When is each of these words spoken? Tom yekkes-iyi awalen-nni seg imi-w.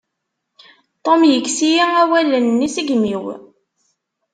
Tom 1.05 1.21
yekkes-iyi 1.31 1.83
awalen-nni 2.01 2.67
seg 2.75 2.87
imi-w. 2.95 3.25